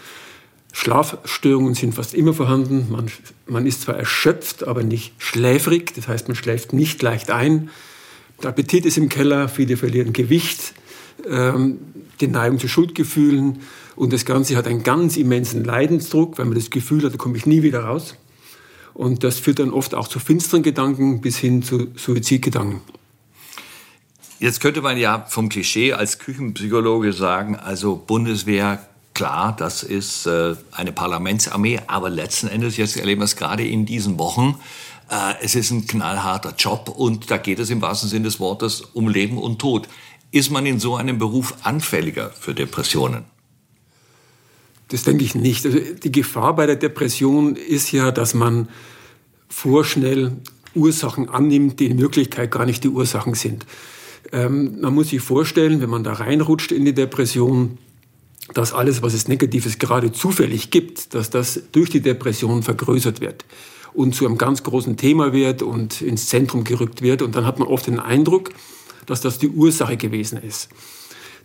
[0.72, 3.08] Schlafstörungen sind fast immer vorhanden, man,
[3.46, 7.70] man ist zwar erschöpft, aber nicht schläfrig, das heißt man schläft nicht leicht ein,
[8.42, 10.74] der Appetit ist im Keller, viele verlieren Gewicht,
[11.28, 11.78] ähm,
[12.20, 13.60] die Neigung zu Schuldgefühlen.
[13.96, 17.36] Und das Ganze hat einen ganz immensen Leidensdruck, weil man das Gefühl hat, da komme
[17.36, 18.16] ich nie wieder raus.
[18.94, 22.80] Und das führt dann oft auch zu finsteren Gedanken bis hin zu Suizidgedanken.
[24.38, 30.56] Jetzt könnte man ja vom Klischee als Küchenpsychologe sagen, also Bundeswehr, klar, das ist äh,
[30.72, 34.58] eine Parlamentsarmee, aber letzten Endes, jetzt erleben wir es gerade in diesen Wochen,
[35.12, 38.80] äh, es ist ein knallharter Job und da geht es im wahrsten Sinne des Wortes
[38.80, 39.88] um Leben und Tod.
[40.32, 43.24] Ist man in so einem Beruf anfälliger für Depressionen?
[44.88, 45.64] Das denke ich nicht.
[45.64, 48.68] Also die Gefahr bei der Depression ist ja, dass man
[49.48, 50.32] vorschnell
[50.74, 53.66] Ursachen annimmt, die in Wirklichkeit gar nicht die Ursachen sind.
[54.32, 57.78] Ähm, man muss sich vorstellen, wenn man da reinrutscht in die Depression,
[58.54, 63.44] dass alles, was es Negatives gerade zufällig gibt, dass das durch die Depression vergrößert wird
[63.92, 67.22] und zu einem ganz großen Thema wird und ins Zentrum gerückt wird.
[67.22, 68.50] Und dann hat man oft den Eindruck,
[69.06, 70.68] dass das die Ursache gewesen ist.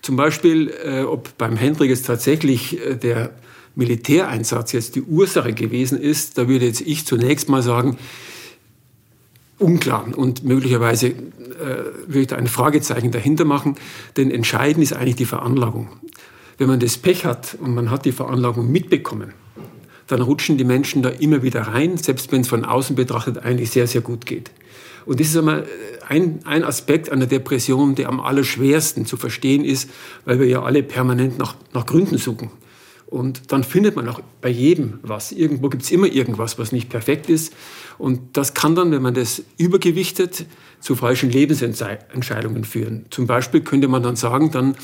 [0.02, 3.32] Zum Beispiel, äh, ob beim Hendrik jetzt tatsächlich äh, der
[3.76, 7.98] Militäreinsatz jetzt die Ursache gewesen ist, da würde jetzt ich zunächst mal sagen,
[9.60, 10.08] unklar.
[10.15, 11.15] Und möglicherweise äh,
[12.08, 13.76] würde ich da ein Fragezeichen dahinter machen,
[14.17, 15.89] denn entscheidend ist eigentlich die Veranlagung.
[16.58, 19.34] Wenn man das Pech hat und man hat die Veranlagung mitbekommen,
[20.08, 23.72] dann rutschen die Menschen da immer wieder rein, selbst wenn es von außen betrachtet eigentlich
[23.72, 24.52] sehr, sehr gut geht.
[25.08, 25.65] Und das ist einmal
[26.08, 29.89] ein, ein Aspekt der Depression, der am allerschwersten zu verstehen ist,
[30.26, 32.52] weil wir ja alle permanent nach, nach Gründen suchen.
[33.06, 35.32] Und dann findet man auch bei jedem was.
[35.32, 37.54] Irgendwo gibt es immer irgendwas, was nicht perfekt ist.
[37.98, 40.46] Und das kann dann, wenn man das übergewichtet,
[40.82, 43.06] zu falschen Lebensentscheidungen führen.
[43.10, 44.76] Zum Beispiel könnte man dann sagen, dann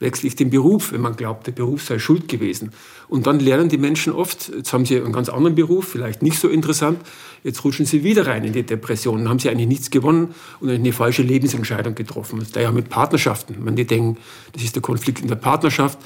[0.00, 2.70] wechsle ich den Beruf, wenn man glaubt, der Beruf sei schuld gewesen.
[3.08, 6.38] Und dann lernen die Menschen oft, jetzt haben sie einen ganz anderen Beruf, vielleicht nicht
[6.38, 7.00] so interessant,
[7.42, 9.18] jetzt rutschen sie wieder rein in die Depression.
[9.18, 12.38] Dann haben sie eigentlich nichts gewonnen und eine falsche Lebensentscheidung getroffen.
[12.38, 13.56] Das ist ja mit Partnerschaften.
[13.64, 14.18] Man die denken,
[14.52, 15.98] das ist der Konflikt in der Partnerschaft.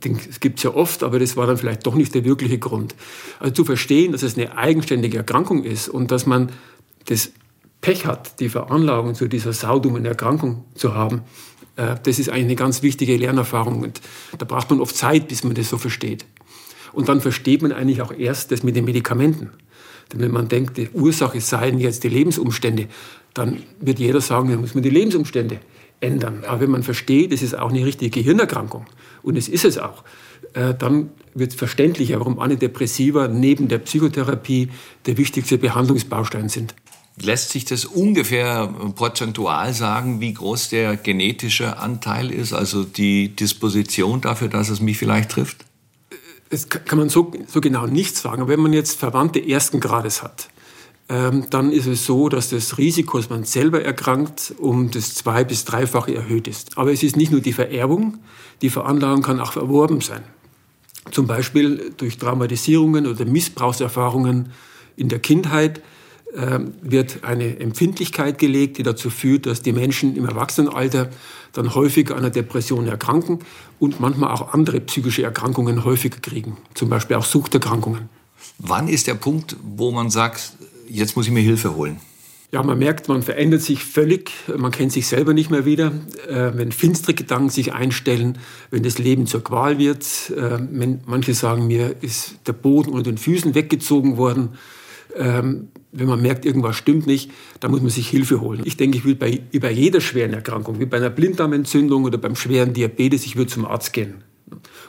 [0.00, 2.94] Das gibt es ja oft, aber das war dann vielleicht doch nicht der wirkliche Grund.
[3.40, 6.52] Also zu verstehen, dass es eine eigenständige Erkrankung ist und dass man
[7.06, 7.32] das
[7.80, 11.22] Pech hat, die Veranlagung zu dieser saudummen Erkrankung zu haben,
[11.78, 14.00] das ist eigentlich eine ganz wichtige Lernerfahrung und
[14.36, 16.26] da braucht man oft Zeit, bis man das so versteht.
[16.92, 19.50] Und dann versteht man eigentlich auch erst das mit den Medikamenten.
[20.12, 22.88] Denn wenn man denkt, die Ursache seien jetzt die Lebensumstände,
[23.34, 25.60] dann wird jeder sagen, dann muss man die Lebensumstände
[26.00, 26.44] ändern.
[26.46, 28.86] Aber wenn man versteht, es ist auch eine richtige Gehirnerkrankung,
[29.22, 30.04] und es ist es auch,
[30.54, 34.70] äh, dann wird es verständlicher, warum Antidepressiva neben der Psychotherapie
[35.06, 36.74] der wichtigste Behandlungsbaustein sind.
[37.20, 44.20] Lässt sich das ungefähr prozentual sagen, wie groß der genetische Anteil ist, also die Disposition
[44.20, 45.64] dafür, dass es mich vielleicht trifft?
[46.50, 48.48] Das kann man so, so genau nicht sagen.
[48.48, 50.48] Wenn man jetzt Verwandte ersten Grades hat,
[51.10, 55.44] ähm, dann ist es so, dass das Risiko, dass man selber erkrankt, um das zwei-
[55.44, 56.76] bis dreifache erhöht ist.
[56.76, 58.18] Aber es ist nicht nur die Vererbung,
[58.62, 60.22] die Veranlagung kann auch erworben sein.
[61.10, 64.52] Zum Beispiel durch Traumatisierungen oder Missbrauchserfahrungen
[64.96, 65.80] in der Kindheit
[66.82, 71.08] wird eine Empfindlichkeit gelegt, die dazu führt, dass die Menschen im Erwachsenenalter
[71.52, 73.38] dann häufiger an einer Depression erkranken
[73.78, 78.08] und manchmal auch andere psychische Erkrankungen häufiger kriegen, zum Beispiel auch Suchterkrankungen.
[78.58, 80.52] Wann ist der Punkt, wo man sagt,
[80.88, 82.00] jetzt muss ich mir Hilfe holen?
[82.50, 85.92] Ja, man merkt, man verändert sich völlig, man kennt sich selber nicht mehr wieder.
[86.26, 88.38] Äh, wenn finstere Gedanken sich einstellen,
[88.70, 93.10] wenn das Leben zur Qual wird, äh, wenn, manche sagen mir, ist der Boden unter
[93.10, 94.54] den Füßen weggezogen worden.
[95.14, 98.62] Ähm, wenn man merkt, irgendwas stimmt nicht, dann muss man sich Hilfe holen.
[98.64, 102.36] Ich denke, ich will bei, bei jeder schweren Erkrankung, wie bei einer Blinddarmentzündung oder beim
[102.36, 104.22] schweren Diabetes, ich würde zum Arzt gehen.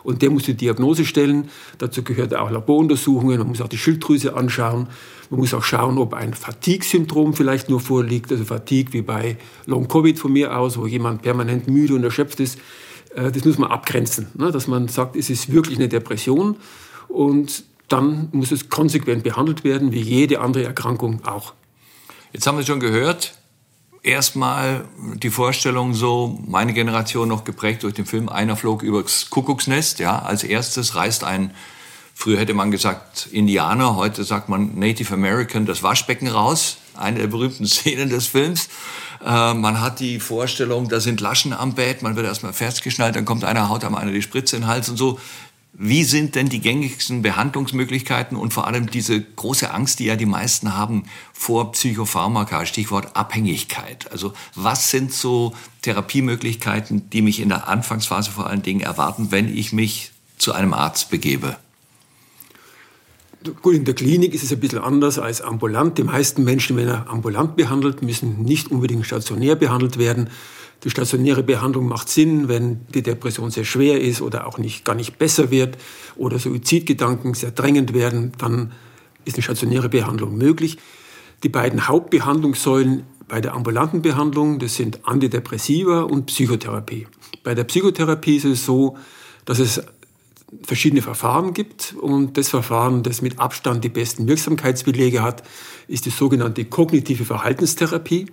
[0.04, 1.50] Und der muss die Diagnose stellen.
[1.78, 3.40] Dazu gehört auch Laboruntersuchungen.
[3.40, 4.88] Man muss auch die Schilddrüse anschauen.
[5.30, 8.32] Man muss auch schauen, ob ein Fatigue-Syndrom vielleicht nur vorliegt.
[8.32, 12.58] Also Fatigue wie bei Long-Covid von mir aus, wo jemand permanent müde und erschöpft ist.
[13.14, 14.52] Äh, das muss man abgrenzen, ne?
[14.52, 16.56] dass man sagt, es ist wirklich eine Depression.
[17.08, 21.54] Und dann muss es konsequent behandelt werden, wie jede andere Erkrankung auch.
[22.32, 23.34] Jetzt haben wir schon gehört,
[24.04, 30.00] erstmal die Vorstellung so, meine Generation noch geprägt durch den Film Einer flog übers Kuckucksnest.
[30.00, 31.54] Ja, als erstes reißt ein,
[32.14, 36.78] früher hätte man gesagt Indianer, heute sagt man Native American, das Waschbecken raus.
[36.96, 38.70] Eine der berühmten Szenen des Films.
[39.26, 43.26] Äh, man hat die Vorstellung, da sind Laschen am Bett, man wird erstmal festgeschnallt, dann
[43.26, 45.20] kommt einer, haut einem einer die Spritze in den Hals und so.
[45.82, 50.26] Wie sind denn die gängigsten Behandlungsmöglichkeiten und vor allem diese große Angst, die ja die
[50.26, 54.12] meisten haben vor Psychopharmaka, Stichwort Abhängigkeit?
[54.12, 59.48] Also was sind so Therapiemöglichkeiten, die mich in der Anfangsphase vor allen Dingen erwarten, wenn
[59.48, 61.56] ich mich zu einem Arzt begebe?
[63.62, 65.98] Gut, in der Klinik ist es ein bisschen anders als ambulant.
[65.98, 70.30] Die meisten Menschen, wenn er ambulant behandelt, müssen nicht unbedingt stationär behandelt werden.
[70.84, 74.96] Die stationäre Behandlung macht Sinn, wenn die Depression sehr schwer ist oder auch nicht, gar
[74.96, 75.78] nicht besser wird
[76.16, 78.72] oder Suizidgedanken sehr drängend werden, dann
[79.26, 80.78] ist eine stationäre Behandlung möglich.
[81.44, 87.08] Die beiden Hauptbehandlungssäulen bei der ambulanten Behandlung, das sind Antidepressiva und Psychotherapie.
[87.44, 88.98] Bei der Psychotherapie ist es so,
[89.46, 89.82] dass es
[90.64, 95.44] verschiedene Verfahren gibt und das Verfahren, das mit Abstand die besten Wirksamkeitsbelege hat,
[95.88, 98.28] ist die sogenannte kognitive Verhaltenstherapie.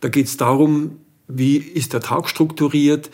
[0.00, 3.10] Da geht es darum, wie ist der Tag strukturiert,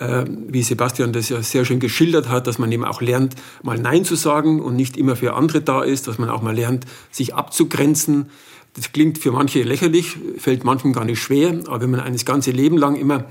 [0.00, 3.78] ähm, wie Sebastian das ja sehr schön geschildert hat, dass man eben auch lernt, mal
[3.78, 6.84] Nein zu sagen und nicht immer für andere da ist, dass man auch mal lernt,
[7.10, 8.30] sich abzugrenzen.
[8.74, 12.52] Das klingt für manche lächerlich, fällt manchen gar nicht schwer, aber wenn man eines ganze
[12.52, 13.24] Leben lang immer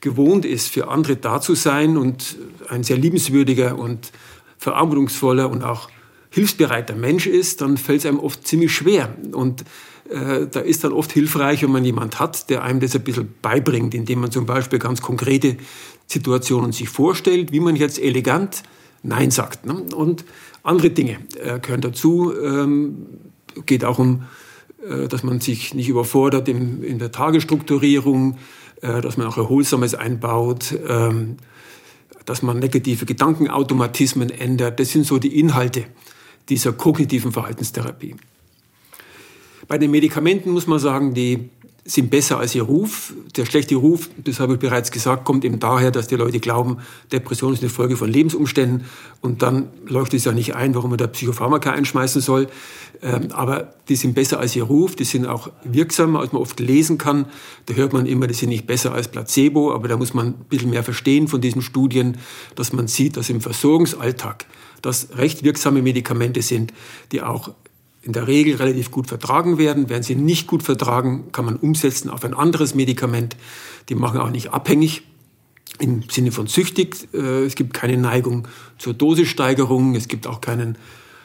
[0.00, 2.36] gewohnt ist, für andere da zu sein und
[2.68, 4.10] ein sehr liebenswürdiger und
[4.58, 5.88] verarmutungsvoller und auch
[6.30, 9.14] hilfsbereiter Mensch ist, dann fällt es einem oft ziemlich schwer.
[9.32, 9.64] Und
[10.10, 13.34] äh, da ist dann oft hilfreich, wenn man jemand hat, der einem das ein bisschen
[13.42, 15.56] beibringt, indem man zum Beispiel ganz konkrete
[16.06, 18.62] Situationen sich vorstellt, wie man jetzt elegant
[19.02, 19.66] Nein sagt.
[19.66, 19.74] Ne?
[19.94, 20.24] Und
[20.62, 22.32] andere Dinge äh, gehören dazu.
[22.34, 23.06] Ähm,
[23.66, 24.24] geht auch um,
[24.86, 28.38] äh, dass man sich nicht überfordert in, in der Tagesstrukturierung,
[28.80, 31.36] äh, dass man auch Erholsames einbaut, ähm,
[32.24, 34.80] dass man negative Gedankenautomatismen ändert.
[34.80, 35.84] Das sind so die Inhalte
[36.48, 38.16] dieser kognitiven Verhaltenstherapie.
[39.66, 41.50] Bei den Medikamenten muss man sagen, die
[41.88, 43.14] sind besser als ihr Ruf.
[43.36, 46.78] Der schlechte Ruf, das habe ich bereits gesagt, kommt eben daher, dass die Leute glauben,
[47.12, 48.84] Depression ist eine Folge von Lebensumständen
[49.22, 52.48] und dann läuft es ja nicht ein, warum man da Psychopharmaka einschmeißen soll.
[53.00, 56.60] Ähm, aber die sind besser als ihr Ruf, die sind auch wirksamer, als man oft
[56.60, 57.26] lesen kann.
[57.66, 60.34] Da hört man immer, die sind nicht besser als Placebo, aber da muss man ein
[60.48, 62.18] bisschen mehr verstehen von diesen Studien,
[62.54, 64.44] dass man sieht, dass im Versorgungsalltag
[64.82, 66.72] das recht wirksame Medikamente sind,
[67.12, 67.50] die auch
[68.02, 69.88] in der Regel relativ gut vertragen werden.
[69.88, 73.36] Werden sie nicht gut vertragen, kann man umsetzen auf ein anderes Medikament.
[73.88, 75.02] Die machen auch nicht abhängig
[75.78, 77.08] im Sinne von süchtig.
[77.12, 79.94] Äh, es gibt keine Neigung zur Dosissteigerung.
[79.94, 80.78] Es gibt auch keinen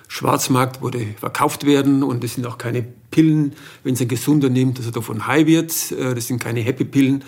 [0.07, 2.03] Schwarzmarkt, wo die verkauft werden.
[2.03, 5.47] Und es sind auch keine Pillen, wenn es ein Gesunder nimmt, dass er davon high
[5.47, 5.71] wird.
[5.91, 7.23] Äh, das sind keine Happy-Pillen.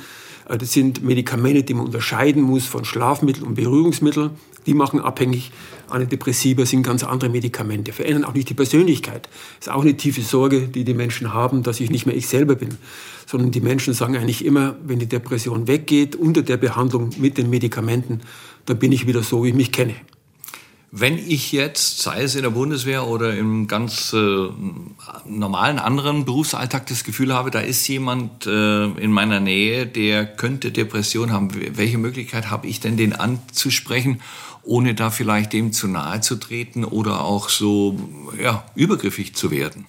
[0.48, 4.32] Äh, das sind Medikamente, die man unterscheiden muss von Schlafmitteln und Berührungsmitteln.
[4.66, 5.52] Die machen abhängig.
[5.90, 9.30] Antidepressiva sind ganz andere Medikamente, verändern auch nicht die Persönlichkeit.
[9.60, 12.28] Das ist auch eine tiefe Sorge, die die Menschen haben, dass ich nicht mehr ich
[12.28, 12.70] selber bin.
[13.28, 17.52] Sondern die Menschen sagen eigentlich immer, wenn die Depression weggeht, unter der Behandlung mit den
[17.52, 18.22] Medikamenten,
[18.66, 19.94] dann bin ich wieder so, wie ich mich kenne.
[20.98, 24.48] Wenn ich jetzt, sei es in der Bundeswehr oder im ganz äh,
[25.26, 30.72] normalen anderen Berufsalltag das Gefühl habe, da ist jemand äh, in meiner Nähe, der könnte
[30.72, 34.22] Depression haben, welche Möglichkeit habe ich denn, den anzusprechen,
[34.64, 38.00] ohne da vielleicht dem zu nahe zu treten oder auch so
[38.42, 39.88] ja, übergriffig zu werden?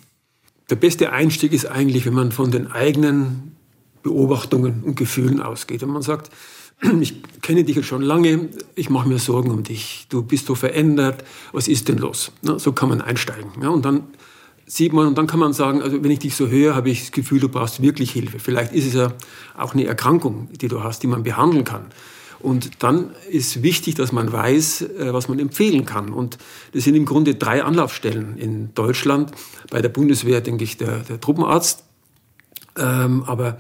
[0.70, 3.54] Der beste Einstieg ist eigentlich, wenn man von den eigenen
[4.02, 5.84] Beobachtungen und Gefühlen ausgeht.
[5.84, 6.32] Und man sagt,
[7.00, 10.54] ich kenne dich jetzt schon lange, ich mache mir Sorgen um dich, du bist so
[10.54, 12.32] verändert, was ist denn los?
[12.42, 13.66] so kann man einsteigen.
[13.66, 14.04] und dann
[14.66, 17.00] sieht man, und dann kann man sagen, also wenn ich dich so höre, habe ich
[17.00, 18.40] das Gefühl, du brauchst wirklich Hilfe.
[18.40, 19.12] Vielleicht ist es ja
[19.56, 21.86] auch eine Erkrankung, die du hast, die man behandeln kann.
[22.40, 26.12] Und dann ist wichtig, dass man weiß, äh, was man empfehlen kann.
[26.12, 26.36] Und
[26.72, 29.32] das sind im Grunde drei Anlaufstellen in Deutschland.
[29.70, 31.84] Bei der Bundeswehr, denke ich, der, der Truppenarzt.
[32.76, 33.58] Ähm, aber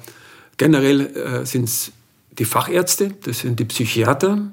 [0.58, 1.92] generell äh, sind es
[2.38, 4.52] die Fachärzte, das sind die Psychiater.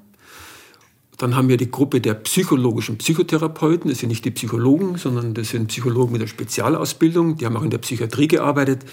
[1.17, 5.49] Dann haben wir die Gruppe der psychologischen Psychotherapeuten, das sind nicht die Psychologen, sondern das
[5.49, 8.83] sind Psychologen mit der Spezialausbildung, die haben auch in der Psychiatrie gearbeitet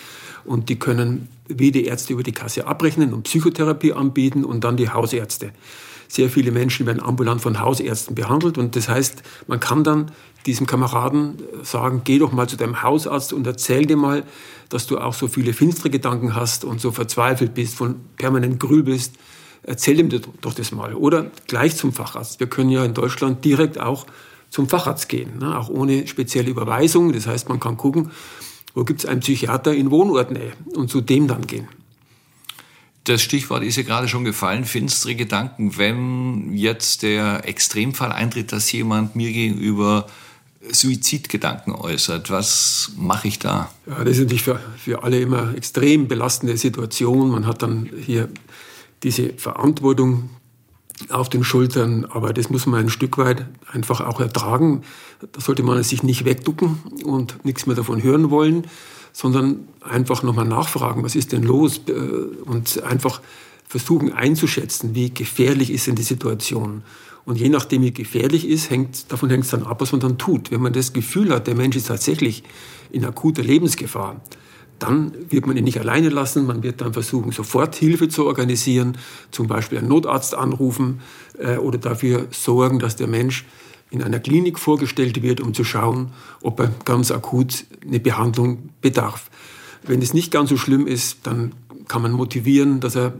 [0.45, 4.77] und die können wie die Ärzte über die Kasse abrechnen und Psychotherapie anbieten und dann
[4.77, 5.53] die Hausärzte.
[6.11, 10.11] Sehr viele Menschen werden ambulant von Hausärzten behandelt und das heißt, man kann dann
[10.45, 14.25] diesem Kameraden sagen, geh doch mal zu deinem Hausarzt und erzähl dir mal,
[14.71, 19.15] dass du auch so viele finstere Gedanken hast und so verzweifelt bist, von permanent grübelst.
[19.63, 20.09] Erzähl ihm
[20.41, 20.95] doch das mal.
[20.95, 22.41] Oder gleich zum Facharzt.
[22.41, 24.05] Wir können ja in Deutschland direkt auch
[24.49, 25.57] zum Facharzt gehen, ne?
[25.57, 27.13] auch ohne spezielle Überweisung.
[27.13, 28.11] Das heißt, man kann gucken,
[28.75, 31.69] wo gibt es einen Psychiater in Wohnortnähe und zu dem dann gehen.
[33.05, 35.79] Das Stichwort ist ja gerade schon gefallen, finstere Gedanken.
[35.79, 40.07] Wenn jetzt der Extremfall eintritt, dass jemand mir gegenüber
[40.69, 42.31] Suizidgedanken äußert.
[42.31, 43.71] Was mache ich da?
[43.87, 47.31] Ja, das ist natürlich für, für alle immer extrem belastende Situation.
[47.31, 48.29] Man hat dann hier
[49.03, 50.31] diese Verantwortung
[51.09, 54.83] auf den Schultern, aber das muss man ein Stück weit einfach auch ertragen.
[55.33, 58.67] Da sollte man sich nicht wegducken und nichts mehr davon hören wollen,
[59.13, 63.21] sondern einfach nochmal nachfragen, was ist denn los äh, und einfach
[63.67, 66.83] versuchen einzuschätzen, wie gefährlich ist denn die Situation.
[67.25, 70.19] Und je nachdem, wie gefährlich ist, hängt, davon hängt es dann ab, was man dann
[70.19, 70.51] tut.
[70.51, 72.43] Wenn man das Gefühl hat, der Mensch ist tatsächlich
[72.91, 74.21] in akuter Lebensgefahr,
[74.81, 76.47] dann wird man ihn nicht alleine lassen.
[76.47, 78.99] Man wird dann versuchen, sofort Hilfe zu organisieren,
[79.31, 81.01] zum Beispiel einen Notarzt anrufen
[81.39, 83.45] äh, oder dafür sorgen, dass der Mensch
[83.91, 89.31] in einer Klinik vorgestellt wird, um zu schauen, ob er ganz akut eine Behandlung bedarf.
[89.83, 91.53] Wenn es nicht ganz so schlimm ist, dann
[91.89, 93.15] kann man motivieren, dass er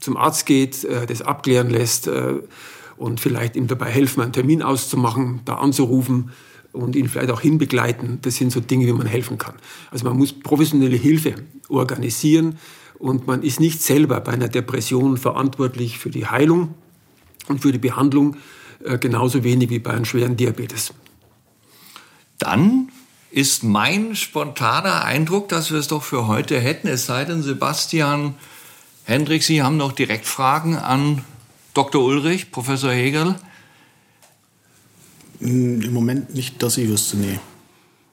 [0.00, 2.40] zum Arzt geht, äh, das abklären lässt, äh,
[3.02, 6.30] und vielleicht ihm dabei helfen, einen Termin auszumachen, da anzurufen
[6.72, 8.18] und ihn vielleicht auch hinbegleiten.
[8.22, 9.54] Das sind so Dinge, wie man helfen kann.
[9.90, 11.34] Also man muss professionelle Hilfe
[11.68, 12.58] organisieren
[12.98, 16.74] und man ist nicht selber bei einer Depression verantwortlich für die Heilung
[17.48, 18.36] und für die Behandlung,
[18.98, 20.92] genauso wenig wie bei einem schweren Diabetes.
[22.38, 22.90] Dann
[23.30, 28.34] ist mein spontaner Eindruck, dass wir es doch für heute hätten, es sei denn, Sebastian
[29.04, 31.24] Hendrik, Sie haben noch direkt Fragen an
[31.74, 32.02] Dr.
[32.02, 33.34] Ulrich, Professor Hegel?
[35.40, 37.40] Hm, Im Moment nicht, dass ich wüsste, nee.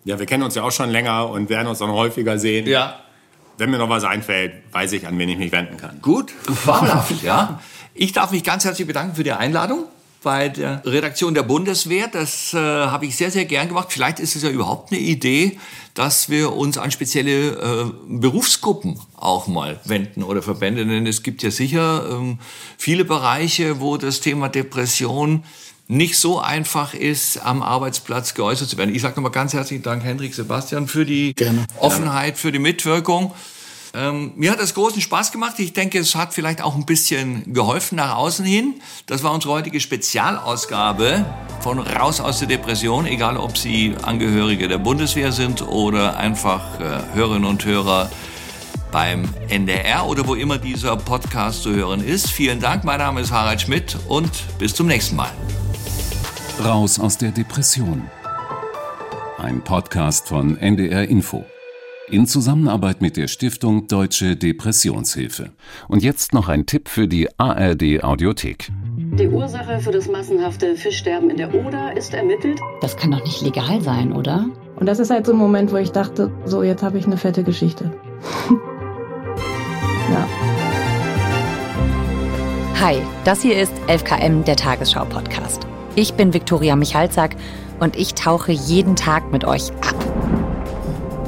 [0.05, 2.65] Ja, wir kennen uns ja auch schon länger und werden uns auch noch häufiger sehen.
[2.67, 3.01] Ja.
[3.58, 6.01] Wenn mir noch was einfällt, weiß ich, an wen ich mich wenden kann.
[6.01, 7.60] Gut, fabelhaft, ja.
[7.93, 9.86] Ich darf mich ganz herzlich bedanken für die Einladung
[10.21, 12.08] bei der Redaktion der Bundeswehr.
[12.08, 13.88] Das äh, habe ich sehr, sehr gern gemacht.
[13.91, 15.58] Vielleicht ist es ja überhaupt eine Idee,
[15.93, 20.86] dass wir uns an spezielle äh, Berufsgruppen auch mal wenden oder Verbände.
[20.86, 22.39] Denn es gibt ja sicher ähm,
[22.77, 25.43] viele Bereiche, wo das Thema Depression
[25.88, 28.93] nicht so einfach ist, am Arbeitsplatz geäußert zu werden.
[28.93, 31.65] Ich sage nochmal ganz herzlichen Dank, Hendrik Sebastian, für die Gerne.
[31.79, 33.34] Offenheit, für die Mitwirkung.
[33.93, 35.58] Ähm, mir hat das großen Spaß gemacht.
[35.58, 38.75] Ich denke, es hat vielleicht auch ein bisschen geholfen nach außen hin.
[39.08, 41.25] Das war unsere heutige Spezialausgabe
[41.62, 47.15] von Raus aus der Depression, egal ob Sie Angehörige der Bundeswehr sind oder einfach äh,
[47.15, 48.10] Hörerinnen und Hörer
[48.91, 52.30] beim NDR oder wo immer dieser Podcast zu hören ist.
[52.30, 55.32] Vielen Dank, mein Name ist Harald Schmidt und bis zum nächsten Mal.
[56.63, 58.09] Raus aus der Depression.
[59.38, 61.45] Ein Podcast von NDR Info
[62.12, 65.51] in Zusammenarbeit mit der Stiftung Deutsche Depressionshilfe.
[65.88, 68.70] Und jetzt noch ein Tipp für die ARD Audiothek.
[68.97, 72.60] Die Ursache für das massenhafte Fischsterben in der Oder ist ermittelt.
[72.82, 74.45] Das kann doch nicht legal sein, oder?
[74.76, 77.18] Und das ist halt so ein Moment, wo ich dachte, so jetzt habe ich eine
[77.18, 77.91] fette Geschichte.
[80.12, 80.28] ja.
[82.82, 85.68] Hi, das hier ist 11KM, der Tagesschau-Podcast.
[85.95, 87.36] Ich bin Viktoria Michalzack
[87.80, 90.38] und ich tauche jeden Tag mit euch ab.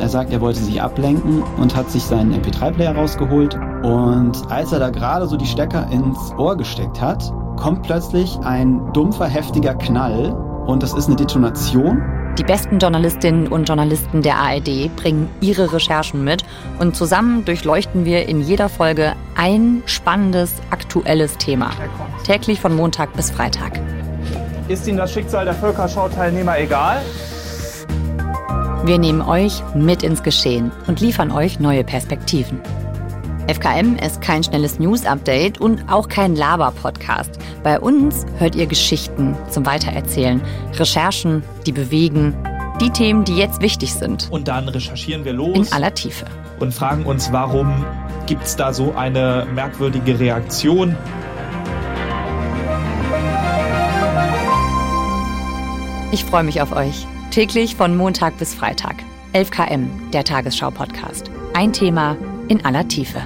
[0.02, 3.54] Er sagt, er wollte sich ablenken und hat sich seinen MP3-Player rausgeholt.
[3.84, 8.82] Und als er da gerade so die Stecker ins Ohr gesteckt hat, kommt plötzlich ein
[8.94, 10.32] dumpfer, heftiger Knall.
[10.66, 12.02] Und das ist eine Detonation.
[12.36, 16.44] Die besten Journalistinnen und Journalisten der ARD bringen ihre Recherchen mit
[16.80, 21.70] und zusammen durchleuchten wir in jeder Folge ein spannendes, aktuelles Thema.
[22.24, 23.80] Täglich von Montag bis Freitag.
[24.68, 27.02] Ist Ihnen das Schicksal der Völkerschau-Teilnehmer egal?
[28.84, 32.60] Wir nehmen euch mit ins Geschehen und liefern euch neue Perspektiven.
[33.48, 37.38] FKM ist kein schnelles News-Update und auch kein Laber-Podcast.
[37.62, 40.42] Bei uns hört ihr Geschichten zum Weitererzählen,
[40.74, 42.36] Recherchen, die bewegen,
[42.82, 44.28] die Themen, die jetzt wichtig sind.
[44.32, 45.56] Und dann recherchieren wir los.
[45.56, 46.26] In aller Tiefe.
[46.60, 47.86] Und fragen uns, warum
[48.26, 50.98] gibt es da so eine merkwürdige Reaktion?
[56.12, 57.06] Ich freue mich auf euch.
[57.32, 58.96] Täglich von Montag bis Freitag.
[59.32, 61.32] 11 km, der Tagesschau-Podcast.
[61.54, 62.18] Ein Thema
[62.50, 63.24] in aller Tiefe.